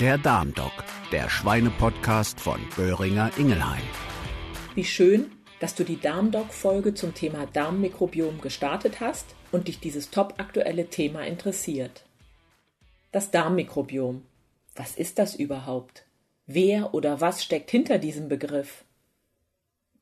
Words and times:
Der 0.00 0.16
Darmdoc, 0.16 0.84
der 1.10 1.28
Schweinepodcast 1.28 2.38
von 2.38 2.60
Böhringer 2.76 3.32
Ingelheim. 3.36 3.82
Wie 4.76 4.84
schön, 4.84 5.32
dass 5.58 5.74
du 5.74 5.82
die 5.82 6.00
Darmdoc-Folge 6.00 6.94
zum 6.94 7.14
Thema 7.14 7.46
Darmmikrobiom 7.46 8.40
gestartet 8.40 9.00
hast 9.00 9.34
und 9.50 9.66
dich 9.66 9.80
dieses 9.80 10.12
topaktuelle 10.12 10.88
Thema 10.88 11.26
interessiert. 11.26 12.04
Das 13.10 13.32
Darmmikrobiom. 13.32 14.22
Was 14.76 14.94
ist 14.94 15.18
das 15.18 15.34
überhaupt? 15.34 16.04
Wer 16.46 16.94
oder 16.94 17.20
was 17.20 17.42
steckt 17.42 17.72
hinter 17.72 17.98
diesem 17.98 18.28
Begriff? 18.28 18.84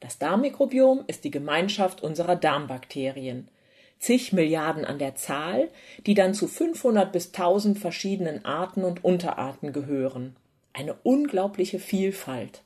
Das 0.01 0.19
Darmmikrobiom 0.19 1.05
ist 1.07 1.25
die 1.25 1.31
Gemeinschaft 1.31 2.03
unserer 2.03 2.37
Darmbakterien, 2.37 3.49
zig 3.99 4.33
Milliarden 4.33 4.85
an 4.85 4.99
der 4.99 5.15
Zahl, 5.15 5.69
die 6.07 6.15
dann 6.15 6.35
zu 6.35 6.49
500 6.49 7.13
bis 7.13 7.29
1000 7.29 7.79
verschiedenen 7.79 8.45
Arten 8.45 8.85
und 8.85 9.05
Unterarten 9.05 9.73
gehören. 9.73 10.37
Eine 10.73 10.95
unglaubliche 11.03 11.79
Vielfalt. 11.79 12.63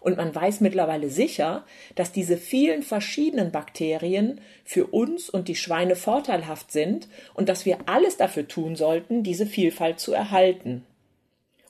Und 0.00 0.16
man 0.16 0.34
weiß 0.34 0.60
mittlerweile 0.60 1.10
sicher, 1.10 1.64
dass 1.94 2.10
diese 2.10 2.36
vielen 2.36 2.82
verschiedenen 2.82 3.52
Bakterien 3.52 4.40
für 4.64 4.86
uns 4.86 5.30
und 5.30 5.46
die 5.46 5.54
Schweine 5.54 5.94
vorteilhaft 5.94 6.72
sind 6.72 7.08
und 7.34 7.48
dass 7.48 7.66
wir 7.66 7.78
alles 7.86 8.16
dafür 8.16 8.48
tun 8.48 8.74
sollten, 8.74 9.22
diese 9.22 9.46
Vielfalt 9.46 10.00
zu 10.00 10.12
erhalten. 10.12 10.84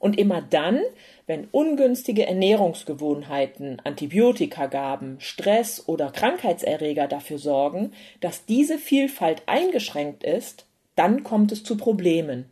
Und 0.03 0.19
immer 0.19 0.43
dann, 0.43 0.81
wenn 1.29 1.47
ungünstige 1.53 2.27
Ernährungsgewohnheiten, 2.27 3.81
Antibiotikagaben, 3.85 5.21
Stress 5.21 5.85
oder 5.87 6.11
Krankheitserreger 6.11 7.07
dafür 7.07 7.39
sorgen, 7.39 7.93
dass 8.21 8.45
diese 8.45 8.79
Vielfalt 8.79 9.45
eingeschränkt 9.47 10.25
ist, 10.25 10.67
dann 10.97 11.23
kommt 11.23 11.53
es 11.53 11.63
zu 11.63 11.77
Problemen. 11.77 12.51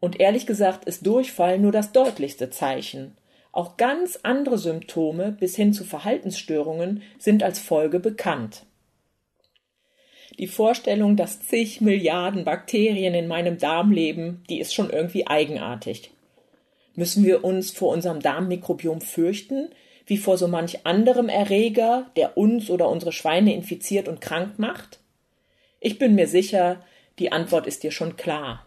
Und 0.00 0.20
ehrlich 0.20 0.44
gesagt 0.44 0.84
ist 0.84 1.06
Durchfall 1.06 1.58
nur 1.58 1.72
das 1.72 1.92
deutlichste 1.92 2.50
Zeichen. 2.50 3.16
Auch 3.52 3.78
ganz 3.78 4.18
andere 4.22 4.58
Symptome 4.58 5.32
bis 5.32 5.56
hin 5.56 5.72
zu 5.72 5.84
Verhaltensstörungen 5.84 7.00
sind 7.18 7.42
als 7.42 7.58
Folge 7.58 8.00
bekannt. 8.00 8.66
Die 10.38 10.46
Vorstellung, 10.46 11.16
dass 11.16 11.40
zig 11.40 11.80
Milliarden 11.80 12.44
Bakterien 12.44 13.14
in 13.14 13.28
meinem 13.28 13.56
Darm 13.56 13.92
leben, 13.92 14.44
die 14.50 14.60
ist 14.60 14.74
schon 14.74 14.90
irgendwie 14.90 15.26
eigenartig. 15.26 16.10
Müssen 16.94 17.24
wir 17.24 17.44
uns 17.44 17.70
vor 17.70 17.92
unserem 17.92 18.20
Darmmikrobiom 18.20 19.00
fürchten, 19.00 19.70
wie 20.06 20.18
vor 20.18 20.36
so 20.36 20.48
manch 20.48 20.86
anderem 20.86 21.28
Erreger, 21.28 22.10
der 22.16 22.36
uns 22.36 22.70
oder 22.70 22.88
unsere 22.88 23.12
Schweine 23.12 23.54
infiziert 23.54 24.08
und 24.08 24.20
krank 24.20 24.58
macht? 24.58 24.98
Ich 25.78 25.98
bin 25.98 26.14
mir 26.14 26.26
sicher, 26.26 26.84
die 27.18 27.32
Antwort 27.32 27.66
ist 27.66 27.82
dir 27.82 27.90
schon 27.90 28.16
klar. 28.16 28.66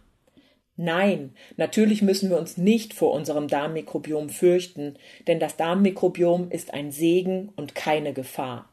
Nein, 0.75 1.35
natürlich 1.55 2.01
müssen 2.01 2.29
wir 2.29 2.37
uns 2.37 2.57
nicht 2.57 2.93
vor 2.93 3.11
unserem 3.11 3.47
Darmmikrobiom 3.47 4.29
fürchten, 4.29 4.95
denn 5.27 5.39
das 5.39 5.55
Darmmikrobiom 5.55 6.49
ist 6.49 6.73
ein 6.73 6.91
Segen 6.91 7.49
und 7.55 7.75
keine 7.75 8.13
Gefahr. 8.13 8.69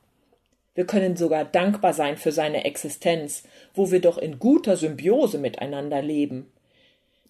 Wir 0.75 0.87
können 0.87 1.17
sogar 1.17 1.45
dankbar 1.45 1.93
sein 1.93 2.17
für 2.17 2.33
seine 2.33 2.65
Existenz, 2.65 3.43
wo 3.75 3.91
wir 3.91 4.01
doch 4.01 4.17
in 4.17 4.39
guter 4.39 4.77
Symbiose 4.77 5.37
miteinander 5.37 6.01
leben. 6.01 6.51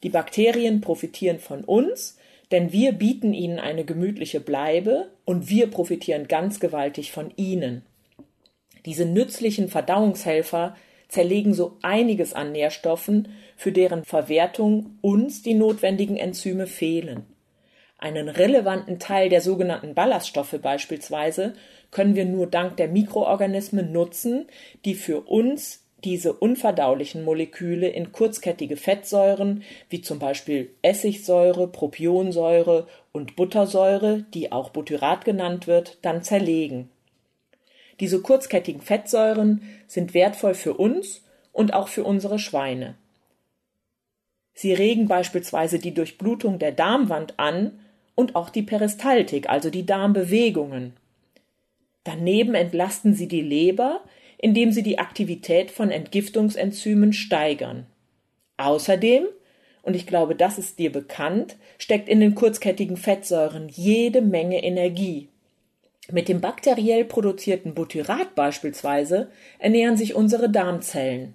Die 0.02 0.08
Bakterien 0.08 0.80
profitieren 0.80 1.38
von 1.38 1.64
uns, 1.64 2.18
denn 2.50 2.72
wir 2.72 2.92
bieten 2.92 3.32
ihnen 3.32 3.58
eine 3.58 3.84
gemütliche 3.84 4.40
Bleibe 4.40 5.10
und 5.24 5.48
wir 5.48 5.70
profitieren 5.70 6.26
ganz 6.26 6.58
gewaltig 6.58 7.12
von 7.12 7.32
ihnen. 7.36 7.82
Diese 8.86 9.04
nützlichen 9.04 9.68
Verdauungshelfer 9.68 10.76
zerlegen 11.08 11.54
so 11.54 11.76
einiges 11.82 12.32
an 12.32 12.52
Nährstoffen, 12.52 13.28
für 13.56 13.72
deren 13.72 14.04
Verwertung 14.04 14.98
uns 15.00 15.42
die 15.42 15.54
notwendigen 15.54 16.16
Enzyme 16.16 16.66
fehlen. 16.66 17.26
Einen 17.98 18.30
relevanten 18.30 18.98
Teil 18.98 19.28
der 19.28 19.42
sogenannten 19.42 19.94
Ballaststoffe 19.94 20.58
beispielsweise 20.62 21.52
können 21.90 22.14
wir 22.14 22.24
nur 22.24 22.46
dank 22.46 22.78
der 22.78 22.88
Mikroorganismen 22.88 23.92
nutzen, 23.92 24.46
die 24.86 24.94
für 24.94 25.20
uns 25.20 25.84
diese 26.04 26.32
unverdaulichen 26.32 27.24
Moleküle 27.24 27.88
in 27.88 28.12
kurzkettige 28.12 28.76
Fettsäuren 28.76 29.62
wie 29.88 30.00
zum 30.00 30.18
Beispiel 30.18 30.70
Essigsäure, 30.82 31.68
Propionsäure 31.68 32.86
und 33.12 33.36
Buttersäure, 33.36 34.24
die 34.34 34.52
auch 34.52 34.70
Butyrat 34.70 35.24
genannt 35.24 35.66
wird, 35.66 35.98
dann 36.02 36.22
zerlegen. 36.22 36.88
Diese 38.00 38.22
kurzkettigen 38.22 38.80
Fettsäuren 38.80 39.62
sind 39.86 40.14
wertvoll 40.14 40.54
für 40.54 40.74
uns 40.74 41.22
und 41.52 41.74
auch 41.74 41.88
für 41.88 42.04
unsere 42.04 42.38
Schweine. 42.38 42.94
Sie 44.54 44.72
regen 44.72 45.08
beispielsweise 45.08 45.78
die 45.78 45.94
Durchblutung 45.94 46.58
der 46.58 46.72
Darmwand 46.72 47.38
an 47.38 47.80
und 48.14 48.36
auch 48.36 48.50
die 48.50 48.62
Peristaltik, 48.62 49.48
also 49.48 49.70
die 49.70 49.86
Darmbewegungen. 49.86 50.94
Daneben 52.04 52.54
entlasten 52.54 53.14
sie 53.14 53.28
die 53.28 53.42
Leber, 53.42 54.00
indem 54.42 54.72
sie 54.72 54.82
die 54.82 54.98
Aktivität 54.98 55.70
von 55.70 55.90
Entgiftungsenzymen 55.90 57.12
steigern. 57.12 57.86
Außerdem, 58.56 59.24
und 59.82 59.94
ich 59.94 60.06
glaube, 60.06 60.34
das 60.34 60.58
ist 60.58 60.78
dir 60.78 60.90
bekannt, 60.90 61.56
steckt 61.78 62.08
in 62.08 62.20
den 62.20 62.34
kurzkettigen 62.34 62.96
Fettsäuren 62.96 63.68
jede 63.68 64.22
Menge 64.22 64.62
Energie. 64.62 65.28
Mit 66.10 66.28
dem 66.28 66.40
bakteriell 66.40 67.04
produzierten 67.04 67.74
Butyrat 67.74 68.34
beispielsweise 68.34 69.30
ernähren 69.58 69.96
sich 69.96 70.14
unsere 70.14 70.50
Darmzellen. 70.50 71.34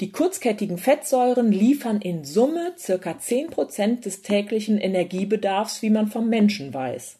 Die 0.00 0.12
kurzkettigen 0.12 0.78
Fettsäuren 0.78 1.50
liefern 1.50 2.00
in 2.00 2.24
Summe 2.24 2.74
circa 2.78 3.18
10 3.18 3.48
Prozent 3.48 4.04
des 4.04 4.22
täglichen 4.22 4.78
Energiebedarfs, 4.78 5.82
wie 5.82 5.90
man 5.90 6.06
vom 6.06 6.28
Menschen 6.28 6.72
weiß. 6.72 7.18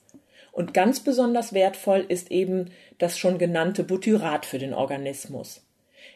Und 0.58 0.74
ganz 0.74 0.98
besonders 0.98 1.52
wertvoll 1.52 2.04
ist 2.08 2.32
eben 2.32 2.72
das 2.98 3.16
schon 3.16 3.38
genannte 3.38 3.84
Butyrat 3.84 4.44
für 4.44 4.58
den 4.58 4.74
Organismus. 4.74 5.64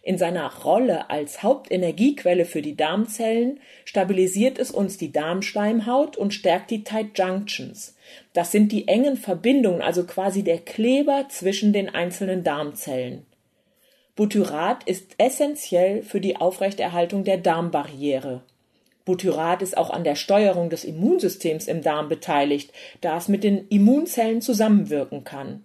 In 0.02 0.18
seiner 0.18 0.52
Rolle 0.64 1.10
als 1.10 1.44
Hauptenergiequelle 1.44 2.44
für 2.44 2.60
die 2.60 2.76
Darmzellen 2.76 3.60
stabilisiert 3.84 4.58
es 4.58 4.72
uns 4.72 4.98
die 4.98 5.12
Darmschleimhaut 5.12 6.16
und 6.16 6.34
stärkt 6.34 6.72
die 6.72 6.82
Tight 6.82 7.16
Junctions. 7.16 7.94
Das 8.32 8.50
sind 8.50 8.72
die 8.72 8.88
engen 8.88 9.16
Verbindungen, 9.16 9.80
also 9.80 10.04
quasi 10.06 10.42
der 10.42 10.58
Kleber 10.58 11.26
zwischen 11.28 11.72
den 11.72 11.88
einzelnen 11.88 12.42
Darmzellen. 12.42 13.24
Butyrat 14.16 14.82
ist 14.88 15.14
essentiell 15.18 16.02
für 16.02 16.20
die 16.20 16.38
Aufrechterhaltung 16.38 17.22
der 17.22 17.38
Darmbarriere. 17.38 18.42
Butyrat 19.04 19.62
ist 19.62 19.76
auch 19.76 19.90
an 19.90 20.04
der 20.04 20.14
Steuerung 20.14 20.70
des 20.70 20.84
Immunsystems 20.84 21.66
im 21.66 21.82
Darm 21.82 22.08
beteiligt, 22.08 22.72
da 23.00 23.16
es 23.16 23.28
mit 23.28 23.44
den 23.44 23.66
Immunzellen 23.68 24.40
zusammenwirken 24.40 25.24
kann. 25.24 25.64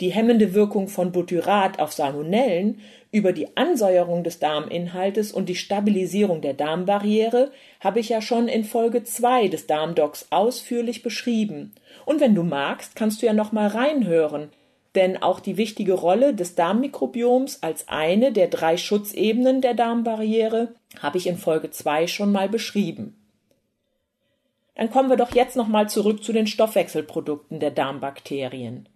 Die 0.00 0.10
hemmende 0.10 0.52
Wirkung 0.52 0.88
von 0.88 1.12
Butyrat 1.12 1.78
auf 1.78 1.92
Salmonellen 1.92 2.80
über 3.12 3.32
die 3.32 3.56
Ansäuerung 3.56 4.24
des 4.24 4.38
Darminhaltes 4.38 5.32
und 5.32 5.48
die 5.48 5.54
Stabilisierung 5.54 6.42
der 6.42 6.52
Darmbarriere 6.52 7.50
habe 7.80 8.00
ich 8.00 8.10
ja 8.10 8.20
schon 8.20 8.48
in 8.48 8.64
Folge 8.64 9.04
2 9.04 9.48
des 9.48 9.66
Darmdocs 9.66 10.26
ausführlich 10.30 11.02
beschrieben. 11.02 11.72
Und 12.04 12.20
wenn 12.20 12.34
du 12.34 12.42
magst, 12.42 12.94
kannst 12.94 13.22
du 13.22 13.26
ja 13.26 13.32
noch 13.32 13.52
mal 13.52 13.68
reinhören, 13.68 14.50
denn 14.96 15.22
auch 15.22 15.40
die 15.40 15.56
wichtige 15.56 15.92
Rolle 15.92 16.34
des 16.34 16.54
Darmmikrobioms 16.54 17.62
als 17.62 17.88
eine 17.88 18.32
der 18.32 18.48
drei 18.48 18.76
Schutzebenen 18.76 19.60
der 19.60 19.74
Darmbarriere 19.74 20.74
habe 21.00 21.18
ich 21.18 21.26
in 21.26 21.36
Folge 21.36 21.70
2 21.70 22.06
schon 22.06 22.32
mal 22.32 22.48
beschrieben. 22.48 23.14
Dann 24.74 24.90
kommen 24.90 25.08
wir 25.08 25.16
doch 25.16 25.34
jetzt 25.34 25.56
noch 25.56 25.68
mal 25.68 25.88
zurück 25.88 26.24
zu 26.24 26.32
den 26.32 26.46
Stoffwechselprodukten 26.46 27.60
der 27.60 27.70
Darmbakterien. 27.70 28.88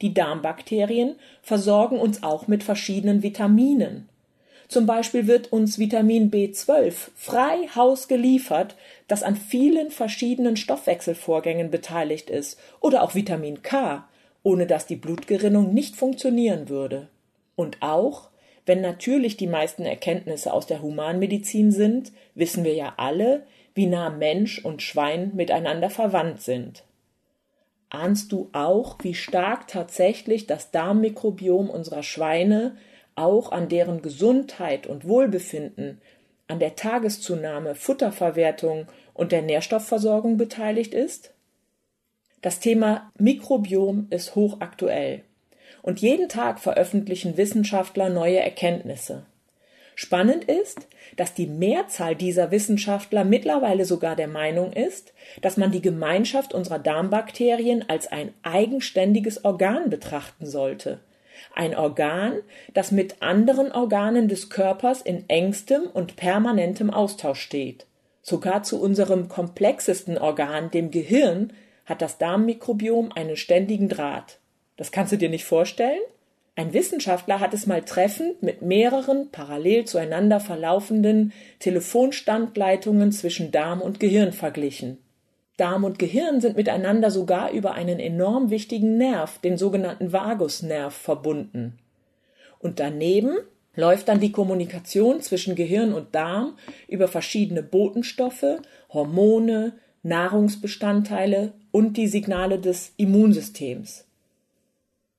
Die 0.00 0.14
Darmbakterien 0.14 1.16
versorgen 1.42 1.98
uns 1.98 2.22
auch 2.22 2.46
mit 2.46 2.62
verschiedenen 2.62 3.22
Vitaminen. 3.22 4.08
Zum 4.68 4.86
Beispiel 4.86 5.26
wird 5.26 5.52
uns 5.52 5.78
Vitamin 5.78 6.30
B12 6.30 6.94
frei 7.16 7.68
Haus 7.74 8.08
geliefert, 8.08 8.76
das 9.08 9.22
an 9.22 9.36
vielen 9.36 9.90
verschiedenen 9.90 10.56
Stoffwechselvorgängen 10.56 11.70
beteiligt 11.70 12.30
ist, 12.30 12.58
oder 12.80 13.02
auch 13.02 13.14
Vitamin 13.14 13.62
K, 13.62 14.04
ohne 14.42 14.66
dass 14.66 14.86
die 14.86 14.96
Blutgerinnung 14.96 15.74
nicht 15.74 15.96
funktionieren 15.96 16.68
würde. 16.68 17.08
Und 17.56 17.78
auch, 17.80 18.30
wenn 18.66 18.80
natürlich 18.80 19.36
die 19.36 19.46
meisten 19.46 19.84
Erkenntnisse 19.84 20.52
aus 20.52 20.66
der 20.66 20.82
Humanmedizin 20.82 21.72
sind, 21.72 22.12
wissen 22.34 22.64
wir 22.64 22.74
ja 22.74 22.94
alle, 22.96 23.44
wie 23.74 23.86
nah 23.86 24.10
Mensch 24.10 24.64
und 24.64 24.82
Schwein 24.82 25.32
miteinander 25.34 25.90
verwandt 25.90 26.42
sind. 26.42 26.84
Ahnst 27.90 28.30
du 28.30 28.48
auch, 28.52 28.98
wie 29.02 29.14
stark 29.14 29.66
tatsächlich 29.66 30.46
das 30.46 30.70
Darmmikrobiom 30.70 31.68
unserer 31.68 32.02
Schweine 32.04 32.76
auch 33.16 33.50
an 33.50 33.68
deren 33.68 34.00
Gesundheit 34.00 34.86
und 34.86 35.06
Wohlbefinden, 35.08 36.00
an 36.46 36.60
der 36.60 36.76
Tageszunahme, 36.76 37.74
Futterverwertung 37.74 38.86
und 39.12 39.32
der 39.32 39.42
Nährstoffversorgung 39.42 40.36
beteiligt 40.36 40.94
ist? 40.94 41.34
Das 42.42 42.58
Thema 42.58 43.10
Mikrobiom 43.18 44.06
ist 44.08 44.34
hochaktuell 44.34 45.24
und 45.82 46.00
jeden 46.00 46.28
Tag 46.28 46.58
veröffentlichen 46.58 47.36
Wissenschaftler 47.36 48.08
neue 48.08 48.38
Erkenntnisse. 48.40 49.26
Spannend 49.94 50.44
ist, 50.44 50.88
dass 51.18 51.34
die 51.34 51.46
Mehrzahl 51.46 52.16
dieser 52.16 52.50
Wissenschaftler 52.50 53.24
mittlerweile 53.24 53.84
sogar 53.84 54.16
der 54.16 54.28
Meinung 54.28 54.72
ist, 54.72 55.12
dass 55.42 55.58
man 55.58 55.70
die 55.70 55.82
Gemeinschaft 55.82 56.54
unserer 56.54 56.78
Darmbakterien 56.78 57.86
als 57.90 58.10
ein 58.10 58.32
eigenständiges 58.42 59.44
Organ 59.44 59.90
betrachten 59.90 60.46
sollte. 60.46 61.00
Ein 61.54 61.76
Organ, 61.76 62.40
das 62.72 62.92
mit 62.92 63.20
anderen 63.20 63.72
Organen 63.72 64.28
des 64.28 64.48
Körpers 64.48 65.02
in 65.02 65.28
engstem 65.28 65.82
und 65.92 66.16
permanentem 66.16 66.88
Austausch 66.90 67.40
steht. 67.40 67.86
Sogar 68.22 68.62
zu 68.62 68.80
unserem 68.80 69.28
komplexesten 69.28 70.16
Organ, 70.16 70.70
dem 70.70 70.90
Gehirn, 70.90 71.52
hat 71.90 72.00
das 72.00 72.16
Darmmikrobiom 72.16 73.12
einen 73.12 73.36
ständigen 73.36 73.90
Draht. 73.90 74.38
Das 74.76 74.92
kannst 74.92 75.12
du 75.12 75.18
dir 75.18 75.28
nicht 75.28 75.44
vorstellen? 75.44 76.00
Ein 76.56 76.72
Wissenschaftler 76.72 77.40
hat 77.40 77.52
es 77.52 77.66
mal 77.66 77.82
treffend 77.82 78.42
mit 78.42 78.62
mehreren 78.62 79.30
parallel 79.30 79.84
zueinander 79.84 80.40
verlaufenden 80.40 81.32
Telefonstandleitungen 81.58 83.12
zwischen 83.12 83.50
Darm 83.50 83.80
und 83.80 84.00
Gehirn 84.00 84.32
verglichen. 84.32 84.98
Darm 85.56 85.84
und 85.84 85.98
Gehirn 85.98 86.40
sind 86.40 86.56
miteinander 86.56 87.10
sogar 87.10 87.50
über 87.50 87.72
einen 87.72 88.00
enorm 88.00 88.50
wichtigen 88.50 88.96
Nerv, 88.96 89.38
den 89.40 89.58
sogenannten 89.58 90.12
Vagusnerv, 90.12 90.94
verbunden. 90.94 91.78
Und 92.58 92.80
daneben 92.80 93.36
läuft 93.74 94.08
dann 94.08 94.20
die 94.20 94.32
Kommunikation 94.32 95.20
zwischen 95.20 95.54
Gehirn 95.54 95.92
und 95.92 96.14
Darm 96.14 96.56
über 96.88 97.08
verschiedene 97.08 97.62
Botenstoffe, 97.62 98.60
Hormone, 98.92 99.72
Nahrungsbestandteile 100.02 101.52
und 101.70 101.96
die 101.96 102.08
Signale 102.08 102.58
des 102.58 102.92
Immunsystems. 102.96 104.06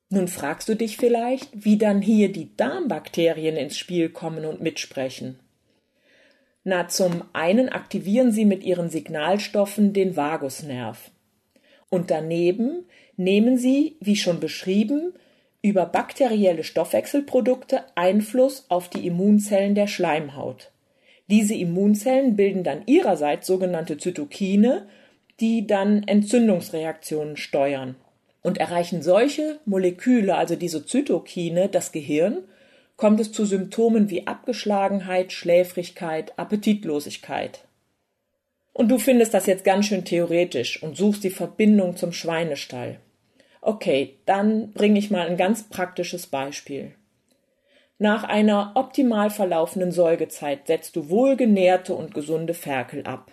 Nun 0.10 0.28
fragst 0.28 0.68
du 0.68 0.75
dich 0.75 0.98
vielleicht, 0.98 1.50
wie 1.54 1.78
dann 1.78 2.01
hier 2.01 2.31
die 2.31 2.56
Darmbakterien 2.57 3.56
ins 3.56 3.78
Spiel 3.78 4.10
kommen 4.10 4.45
und 4.45 4.62
mitsprechen. 4.62 5.39
Na, 6.63 6.88
zum 6.88 7.24
einen 7.33 7.69
aktivieren 7.69 8.31
sie 8.31 8.45
mit 8.45 8.63
ihren 8.63 8.89
Signalstoffen 8.89 9.94
den 9.94 10.16
Vagusnerv. 10.16 11.12
Und 11.89 12.12
daneben 12.12 12.86
nehmen 13.18 13.57
sie, 13.57 13.95
wie 14.00 14.16
schon 14.16 14.39
beschrieben, 14.39 15.13
über 15.62 15.86
bakterielle 15.86 16.63
Stoffwechselprodukte 16.63 17.84
Einfluss 17.95 18.66
auf 18.69 18.89
die 18.89 19.06
Immunzellen 19.06 19.75
der 19.75 19.88
Schleimhaut. 19.88 20.71
Diese 21.31 21.56
Immunzellen 21.56 22.36
bilden 22.36 22.66
dann 22.66 22.83
ihrerseits 22.88 23.48
sogenannte 23.48 23.98
Zytokine, 23.98 24.88
die 25.39 25.66
dann 25.66 26.04
Entzündungsreaktionen 26.04 27.38
steuern. 27.38 27.95
Und 28.42 28.57
erreichen 28.57 29.01
solche 29.01 29.60
Moleküle, 29.66 30.36
also 30.36 30.57
diese 30.57 30.86
Zytokine, 30.86 31.69
das 31.69 31.94
Gehirn, 31.94 32.44
kommt 32.98 33.19
es 33.22 33.31
zu 33.31 33.45
Symptomen 33.45 34.10
wie 34.10 34.28
Abgeschlagenheit, 34.28 35.31
Schläfrigkeit, 35.31 36.38
Appetitlosigkeit. 36.38 37.62
Und 38.74 38.89
du 38.89 38.98
findest 38.98 39.34
das 39.34 39.45
jetzt 39.45 39.63
ganz 39.63 39.86
schön 39.86 40.04
theoretisch 40.04 40.84
und 40.84 40.98
suchst 40.98 41.24
die 41.24 41.30
Verbindung 41.30 41.95
zum 41.95 42.12
Schweinestall. 42.12 43.00
Okay, 43.62 44.18
dann 44.25 44.74
bringe 44.74 45.00
ich 45.00 45.12
mal 45.12 45.27
ein 45.27 45.38
ganz 45.38 45.69
praktisches 45.69 46.27
Beispiel. 46.27 46.94
Nach 48.01 48.24
einer 48.24 48.71
optimal 48.74 49.30
verlaufenden 49.30 49.92
Säugezeit 49.92 50.65
setzt 50.65 50.95
du 50.95 51.12
wohlgenährte 51.12 51.94
und 51.94 52.15
gesunde 52.15 52.56
Ferkel 52.56 53.03
ab 53.03 53.31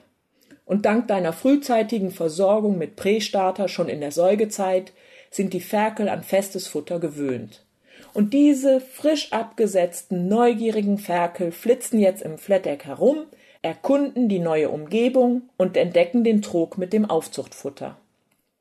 und 0.66 0.84
dank 0.84 1.08
deiner 1.08 1.32
frühzeitigen 1.32 2.10
Versorgung 2.10 2.76
mit 2.76 2.94
Prästarter 2.94 3.68
schon 3.68 3.88
in 3.88 4.02
der 4.02 4.12
Säugezeit 4.12 4.92
sind 5.30 5.54
die 5.54 5.62
Ferkel 5.62 6.10
an 6.10 6.22
festes 6.22 6.66
Futter 6.66 7.00
gewöhnt. 7.00 7.64
Und 8.12 8.34
diese 8.34 8.82
frisch 8.82 9.32
abgesetzten, 9.32 10.28
neugierigen 10.28 10.98
Ferkel 10.98 11.50
flitzen 11.50 11.98
jetzt 11.98 12.20
im 12.20 12.36
Flatteck 12.36 12.84
herum, 12.84 13.24
erkunden 13.62 14.28
die 14.28 14.38
neue 14.38 14.68
Umgebung 14.68 15.48
und 15.56 15.78
entdecken 15.78 16.24
den 16.24 16.42
Trog 16.42 16.76
mit 16.76 16.92
dem 16.92 17.08
Aufzuchtfutter. 17.08 17.96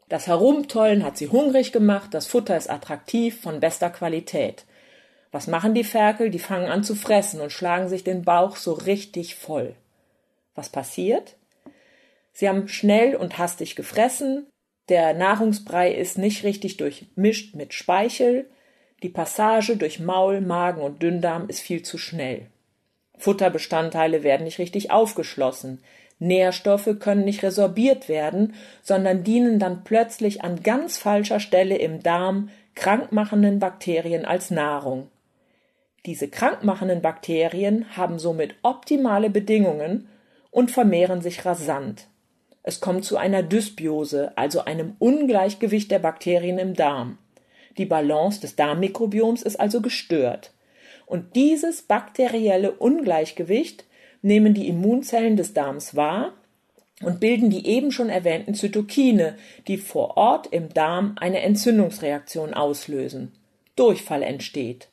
Das 0.07 0.25
Herumtollen 0.27 1.03
hat 1.03 1.17
sie 1.17 1.27
hungrig 1.27 1.73
gemacht, 1.73 2.13
das 2.13 2.27
Futter 2.27 2.55
ist 2.55 2.69
attraktiv, 2.69 3.41
von 3.41 3.59
bester 3.59 3.89
Qualität. 3.89 4.63
Was 5.31 5.47
machen 5.47 5.73
die 5.73 5.83
Ferkel? 5.83 6.29
Die 6.29 6.39
fangen 6.39 6.67
an 6.67 6.83
zu 6.83 6.95
fressen 6.95 7.41
und 7.41 7.51
schlagen 7.51 7.89
sich 7.89 8.03
den 8.03 8.23
Bauch 8.23 8.55
so 8.55 8.73
richtig 8.73 9.35
voll. 9.35 9.75
Was 10.55 10.69
passiert? 10.69 11.35
Sie 12.33 12.47
haben 12.47 12.67
schnell 12.67 13.15
und 13.15 13.37
hastig 13.37 13.75
gefressen, 13.75 14.47
der 14.89 15.13
Nahrungsbrei 15.13 15.91
ist 15.91 16.17
nicht 16.17 16.43
richtig 16.43 16.77
durchmischt 16.77 17.55
mit 17.55 17.73
Speichel, 17.73 18.49
die 19.03 19.09
Passage 19.09 19.75
durch 19.75 19.99
Maul, 19.99 20.39
Magen 20.39 20.81
und 20.81 21.03
Dünndarm 21.03 21.49
ist 21.49 21.59
viel 21.59 21.83
zu 21.83 21.97
schnell. 21.97 22.47
Futterbestandteile 23.17 24.23
werden 24.23 24.45
nicht 24.45 24.59
richtig 24.59 24.91
aufgeschlossen, 24.91 25.83
Nährstoffe 26.19 26.97
können 26.99 27.25
nicht 27.25 27.43
resorbiert 27.43 28.09
werden, 28.09 28.55
sondern 28.81 29.23
dienen 29.23 29.59
dann 29.59 29.83
plötzlich 29.83 30.43
an 30.43 30.63
ganz 30.63 30.97
falscher 30.97 31.39
Stelle 31.39 31.77
im 31.77 32.01
Darm 32.01 32.49
krankmachenden 32.75 33.59
Bakterien 33.59 34.25
als 34.25 34.51
Nahrung. 34.51 35.09
Diese 36.07 36.29
krankmachenden 36.29 37.01
Bakterien 37.01 37.97
haben 37.97 38.17
somit 38.17 38.55
optimale 38.63 39.29
Bedingungen 39.29 40.07
und 40.51 40.71
vermehren 40.71 41.21
sich 41.21 41.43
rasant. 41.43 42.07
Es 42.63 42.79
kommt 42.79 43.03
zu 43.03 43.17
einer 43.17 43.43
Dysbiose, 43.43 44.31
also 44.37 44.63
einem 44.63 44.95
Ungleichgewicht 44.99 45.91
der 45.91 45.99
Bakterien 45.99 46.59
im 46.59 46.75
Darm. 46.75 47.17
Die 47.77 47.85
Balance 47.85 48.39
des 48.39 48.55
Darmmikrobioms 48.55 49.43
ist 49.43 49.59
also 49.59 49.81
gestört. 49.81 50.53
Und 51.05 51.35
dieses 51.35 51.81
bakterielle 51.81 52.71
Ungleichgewicht 52.71 53.83
nehmen 54.21 54.53
die 54.53 54.69
Immunzellen 54.69 55.35
des 55.35 55.53
Darms 55.53 55.93
wahr 55.93 56.35
und 57.01 57.19
bilden 57.19 57.49
die 57.49 57.67
eben 57.67 57.91
schon 57.91 58.07
erwähnten 58.07 58.53
Zytokine, 58.53 59.35
die 59.67 59.77
vor 59.77 60.15
Ort 60.15 60.47
im 60.47 60.73
Darm 60.73 61.15
eine 61.19 61.41
Entzündungsreaktion 61.41 62.53
auslösen. 62.53 63.33
Durchfall 63.75 64.23
entsteht. 64.23 64.87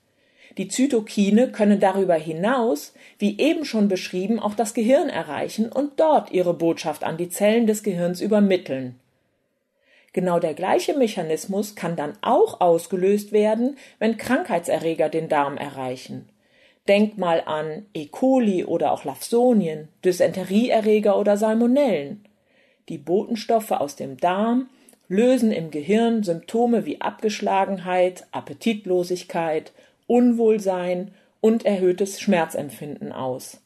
Die 0.56 0.68
Zytokine 0.68 1.50
können 1.50 1.80
darüber 1.80 2.14
hinaus, 2.14 2.94
wie 3.18 3.38
eben 3.40 3.64
schon 3.64 3.88
beschrieben, 3.88 4.38
auch 4.38 4.54
das 4.54 4.72
Gehirn 4.72 5.08
erreichen 5.08 5.70
und 5.70 5.98
dort 5.98 6.30
ihre 6.30 6.54
Botschaft 6.54 7.02
an 7.02 7.16
die 7.16 7.28
Zellen 7.28 7.66
des 7.66 7.82
Gehirns 7.82 8.20
übermitteln. 8.20 8.98
Genau 10.12 10.38
der 10.38 10.54
gleiche 10.54 10.96
Mechanismus 10.96 11.74
kann 11.74 11.96
dann 11.96 12.12
auch 12.22 12.60
ausgelöst 12.60 13.32
werden, 13.32 13.76
wenn 13.98 14.16
Krankheitserreger 14.16 15.08
den 15.08 15.28
Darm 15.28 15.56
erreichen. 15.56 16.28
Denk 16.86 17.18
mal 17.18 17.42
an 17.46 17.86
E. 17.94 18.06
coli 18.06 18.64
oder 18.64 18.92
auch 18.92 19.04
Lafsonien, 19.04 19.88
Dysenterieerreger 20.04 21.18
oder 21.18 21.36
Salmonellen. 21.36 22.24
Die 22.88 22.98
Botenstoffe 22.98 23.72
aus 23.72 23.96
dem 23.96 24.18
Darm 24.18 24.68
lösen 25.08 25.50
im 25.50 25.72
Gehirn 25.72 26.22
Symptome 26.22 26.86
wie 26.86 27.00
Abgeschlagenheit, 27.00 28.26
Appetitlosigkeit, 28.30 29.72
Unwohlsein 30.06 31.14
und 31.40 31.64
erhöhtes 31.64 32.20
Schmerzempfinden 32.20 33.12
aus. 33.12 33.60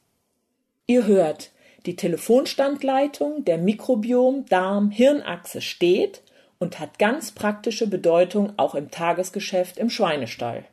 Ihr 0.87 1.07
hört, 1.07 1.51
die 1.87 1.97
Telefonstandleitung 1.97 3.45
der 3.45 3.59
Mikrobiom-Darm-Hirnachse 3.59 5.61
steht 5.61 6.23
und 6.59 6.81
hat 6.81 6.99
ganz 6.99 7.33
praktische 7.33 7.87
Bedeutung 7.87 8.55
auch 8.57 8.75
im 8.75 8.91
Tagesgeschäft 8.91 9.77
im 9.79 9.91
Schweinestall. 9.91 10.65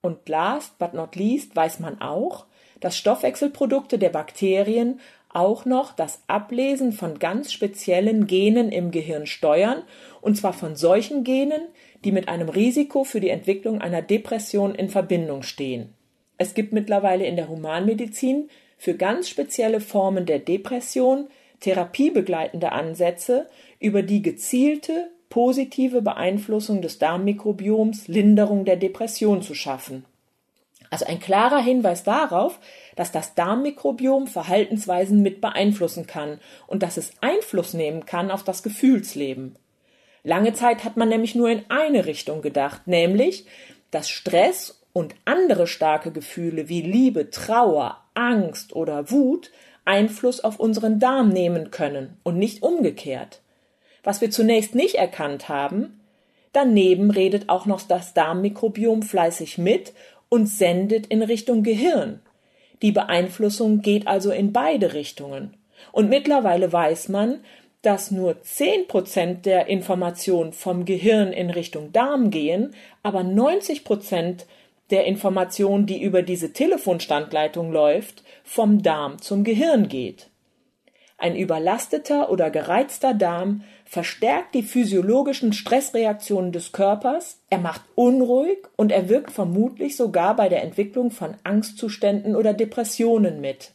Und 0.00 0.26
last 0.28 0.78
but 0.78 0.94
not 0.94 1.16
least 1.16 1.56
weiß 1.56 1.80
man 1.80 2.00
auch, 2.00 2.46
dass 2.80 2.98
Stoffwechselprodukte 2.98 3.98
der 3.98 4.10
Bakterien 4.10 5.00
auch 5.36 5.66
noch 5.66 5.92
das 5.92 6.22
Ablesen 6.28 6.92
von 6.92 7.18
ganz 7.18 7.52
speziellen 7.52 8.26
Genen 8.26 8.72
im 8.72 8.90
Gehirn 8.90 9.26
steuern, 9.26 9.82
und 10.22 10.36
zwar 10.36 10.54
von 10.54 10.76
solchen 10.76 11.24
Genen, 11.24 11.60
die 12.04 12.10
mit 12.10 12.28
einem 12.28 12.48
Risiko 12.48 13.04
für 13.04 13.20
die 13.20 13.28
Entwicklung 13.28 13.82
einer 13.82 14.00
Depression 14.00 14.74
in 14.74 14.88
Verbindung 14.88 15.42
stehen. 15.42 15.92
Es 16.38 16.54
gibt 16.54 16.72
mittlerweile 16.72 17.26
in 17.26 17.36
der 17.36 17.48
Humanmedizin 17.48 18.48
für 18.78 18.94
ganz 18.94 19.28
spezielle 19.28 19.80
Formen 19.80 20.24
der 20.24 20.38
Depression 20.38 21.28
therapiebegleitende 21.60 22.72
Ansätze, 22.72 23.46
über 23.78 24.02
die 24.02 24.22
gezielte 24.22 25.10
positive 25.28 26.00
Beeinflussung 26.00 26.80
des 26.80 26.98
Darmmikrobioms 26.98 28.08
Linderung 28.08 28.64
der 28.64 28.76
Depression 28.76 29.42
zu 29.42 29.54
schaffen. 29.54 30.06
Also 30.90 31.06
ein 31.06 31.20
klarer 31.20 31.60
Hinweis 31.60 32.04
darauf, 32.04 32.58
dass 32.94 33.12
das 33.12 33.34
Darmmikrobiom 33.34 34.26
Verhaltensweisen 34.26 35.22
mit 35.22 35.40
beeinflussen 35.40 36.06
kann 36.06 36.40
und 36.66 36.82
dass 36.82 36.96
es 36.96 37.12
Einfluss 37.20 37.74
nehmen 37.74 38.06
kann 38.06 38.30
auf 38.30 38.44
das 38.44 38.62
Gefühlsleben. 38.62 39.56
Lange 40.22 40.52
Zeit 40.54 40.84
hat 40.84 40.96
man 40.96 41.08
nämlich 41.08 41.34
nur 41.34 41.48
in 41.48 41.64
eine 41.68 42.06
Richtung 42.06 42.42
gedacht, 42.42 42.86
nämlich, 42.86 43.46
dass 43.90 44.08
Stress 44.08 44.82
und 44.92 45.14
andere 45.24 45.66
starke 45.66 46.10
Gefühle 46.10 46.68
wie 46.68 46.82
Liebe, 46.82 47.30
Trauer, 47.30 48.02
Angst 48.14 48.74
oder 48.74 49.10
Wut 49.10 49.50
Einfluss 49.86 50.42
auf 50.42 50.58
unseren 50.58 50.98
Darm 50.98 51.28
nehmen 51.28 51.70
können 51.70 52.18
und 52.24 52.38
nicht 52.38 52.62
umgekehrt. 52.62 53.40
Was 54.02 54.20
wir 54.20 54.30
zunächst 54.30 54.74
nicht 54.74 54.96
erkannt 54.96 55.48
haben, 55.48 56.00
daneben 56.52 57.10
redet 57.10 57.48
auch 57.48 57.66
noch 57.66 57.82
das 57.82 58.12
Darmmikrobiom 58.12 59.02
fleißig 59.02 59.58
mit 59.58 59.94
und 60.28 60.46
sendet 60.46 61.06
in 61.06 61.22
Richtung 61.22 61.62
Gehirn. 61.62 62.20
Die 62.82 62.92
Beeinflussung 62.92 63.80
geht 63.80 64.06
also 64.06 64.30
in 64.30 64.52
beide 64.52 64.92
Richtungen. 64.92 65.56
Und 65.92 66.08
mittlerweile 66.08 66.72
weiß 66.72 67.08
man, 67.08 67.40
dass 67.82 68.10
nur 68.10 68.42
zehn 68.42 68.88
Prozent 68.88 69.46
der 69.46 69.68
Informationen 69.68 70.52
vom 70.52 70.84
Gehirn 70.84 71.32
in 71.32 71.50
Richtung 71.50 71.92
Darm 71.92 72.30
gehen, 72.30 72.74
aber 73.02 73.22
90 73.22 73.84
Prozent 73.84 74.46
der 74.90 75.04
Information, 75.04 75.86
die 75.86 76.02
über 76.02 76.22
diese 76.22 76.52
Telefonstandleitung 76.52 77.72
läuft, 77.72 78.22
vom 78.44 78.82
Darm 78.82 79.20
zum 79.20 79.44
Gehirn 79.44 79.88
geht. 79.88 80.28
Ein 81.18 81.34
überlasteter 81.34 82.30
oder 82.30 82.50
gereizter 82.50 83.14
Darm 83.14 83.62
verstärkt 83.86 84.54
die 84.54 84.62
physiologischen 84.62 85.52
Stressreaktionen 85.52 86.52
des 86.52 86.72
Körpers, 86.72 87.40
er 87.48 87.58
macht 87.58 87.82
unruhig 87.94 88.58
und 88.76 88.92
er 88.92 89.08
wirkt 89.08 89.30
vermutlich 89.30 89.96
sogar 89.96 90.36
bei 90.36 90.48
der 90.48 90.62
Entwicklung 90.62 91.10
von 91.10 91.34
Angstzuständen 91.42 92.36
oder 92.36 92.52
Depressionen 92.52 93.40
mit. 93.40 93.72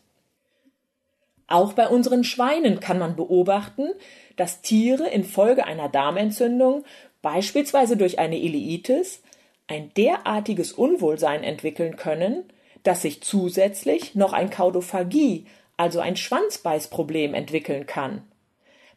Auch 1.48 1.74
bei 1.74 1.88
unseren 1.88 2.24
Schweinen 2.24 2.80
kann 2.80 3.00
man 3.00 3.16
beobachten, 3.16 3.90
dass 4.38 4.62
Tiere 4.62 5.10
infolge 5.10 5.66
einer 5.66 5.90
Darmentzündung, 5.90 6.86
beispielsweise 7.22 7.98
durch 7.98 8.20
eine 8.20 8.38
Ileitis, 8.38 9.22
ein 9.68 9.92
derartiges 9.96 10.72
Unwohlsein 10.72 11.44
entwickeln 11.44 11.96
können, 11.96 12.44
dass 12.84 13.02
sich 13.02 13.22
zusätzlich 13.22 14.16
noch 14.16 14.34
ein 14.34 14.50
Kaudophagie, 14.50 15.46
also 15.82 16.00
ein 16.00 16.16
Schwanzbeißproblem 16.16 17.34
entwickeln 17.34 17.88
kann. 17.88 18.22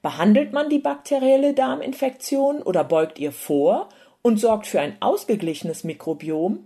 Behandelt 0.02 0.52
man 0.52 0.68
die 0.68 0.78
bakterielle 0.78 1.54
Darminfektion 1.54 2.60
oder 2.60 2.84
beugt 2.84 3.18
ihr 3.18 3.32
vor 3.32 3.88
und 4.20 4.38
sorgt 4.38 4.66
für 4.66 4.80
ein 4.80 5.00
ausgeglichenes 5.00 5.82
Mikrobiom, 5.82 6.58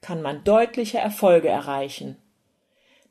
kann 0.00 0.22
man 0.22 0.42
deutliche 0.42 0.96
Erfolge 0.96 1.48
erreichen. 1.48 2.16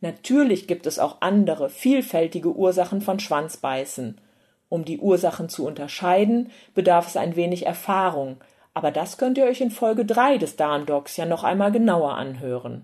Natürlich 0.01 0.67
gibt 0.67 0.87
es 0.87 0.97
auch 0.97 1.17
andere, 1.19 1.69
vielfältige 1.69 2.55
Ursachen 2.55 3.01
von 3.01 3.19
Schwanzbeißen. 3.19 4.19
Um 4.67 4.83
die 4.83 4.97
Ursachen 4.97 5.49
zu 5.49 5.63
unterscheiden, 5.63 6.49
bedarf 6.73 7.07
es 7.07 7.17
ein 7.17 7.35
wenig 7.35 7.67
Erfahrung, 7.67 8.37
aber 8.73 8.89
das 8.89 9.19
könnt 9.19 9.37
ihr 9.37 9.45
euch 9.45 9.61
in 9.61 9.69
Folge 9.69 10.05
3 10.05 10.39
des 10.39 10.55
Darmdocs 10.55 11.17
ja 11.17 11.27
noch 11.27 11.43
einmal 11.43 11.71
genauer 11.71 12.15
anhören. 12.15 12.83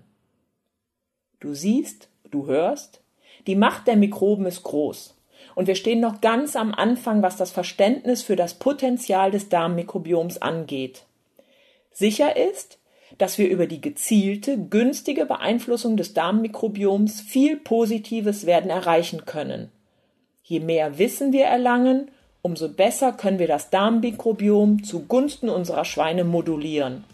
Du 1.40 1.54
siehst, 1.54 2.08
du 2.30 2.46
hörst, 2.46 3.03
die 3.46 3.56
Macht 3.56 3.86
der 3.86 3.96
Mikroben 3.96 4.46
ist 4.46 4.62
groß. 4.62 5.14
Und 5.54 5.66
wir 5.66 5.74
stehen 5.74 6.00
noch 6.00 6.20
ganz 6.20 6.56
am 6.56 6.74
Anfang, 6.74 7.22
was 7.22 7.36
das 7.36 7.52
Verständnis 7.52 8.22
für 8.22 8.36
das 8.36 8.54
Potenzial 8.54 9.30
des 9.30 9.48
Darmmikrobioms 9.48 10.42
angeht. 10.42 11.04
Sicher 11.92 12.36
ist, 12.36 12.78
dass 13.18 13.38
wir 13.38 13.48
über 13.48 13.66
die 13.66 13.80
gezielte, 13.80 14.58
günstige 14.58 15.26
Beeinflussung 15.26 15.96
des 15.96 16.14
Darmmikrobioms 16.14 17.20
viel 17.20 17.56
Positives 17.56 18.46
werden 18.46 18.70
erreichen 18.70 19.24
können. 19.24 19.70
Je 20.42 20.60
mehr 20.60 20.98
Wissen 20.98 21.32
wir 21.32 21.44
erlangen, 21.44 22.10
umso 22.42 22.68
besser 22.68 23.12
können 23.12 23.38
wir 23.38 23.46
das 23.46 23.70
Darmmikrobiom 23.70 24.82
zugunsten 24.82 25.48
unserer 25.48 25.84
Schweine 25.84 26.24
modulieren. 26.24 27.04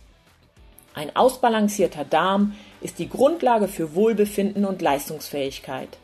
Ein 0.95 1.15
ausbalancierter 1.15 2.05
Darm 2.05 2.55
ist 2.81 2.99
die 2.99 3.09
Grundlage 3.09 3.69
für 3.69 3.95
Wohlbefinden 3.95 4.65
und 4.65 4.83
Leistungsfähigkeit. 4.83 5.99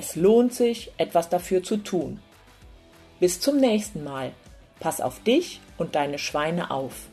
Es 0.00 0.14
lohnt 0.14 0.54
sich, 0.54 0.92
etwas 0.96 1.28
dafür 1.28 1.64
zu 1.64 1.78
tun. 1.78 2.20
Bis 3.18 3.40
zum 3.40 3.56
nächsten 3.56 4.04
Mal. 4.04 4.30
Pass 4.78 5.00
auf 5.00 5.20
dich 5.24 5.60
und 5.76 5.96
deine 5.96 6.20
Schweine 6.20 6.70
auf. 6.70 7.08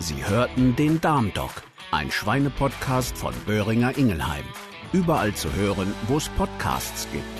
Sie 0.00 0.22
hörten 0.26 0.76
den 0.76 1.00
Darmdoc, 1.00 1.62
ein 1.92 2.10
Schweinepodcast 2.10 3.16
von 3.16 3.34
Böhringer 3.46 3.96
Ingelheim. 3.96 4.44
Überall 4.92 5.32
zu 5.32 5.50
hören, 5.54 5.94
wo 6.08 6.18
es 6.18 6.28
Podcasts 6.28 7.08
gibt. 7.10 7.39